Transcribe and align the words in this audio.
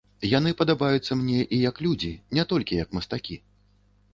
Яны 0.29 0.53
падабаюцца 0.61 1.17
мне 1.19 1.35
і 1.57 1.59
як 1.69 1.81
людзі, 1.89 2.09
не 2.39 2.47
толькі 2.55 2.81
як 2.83 2.89
мастакі. 2.99 3.35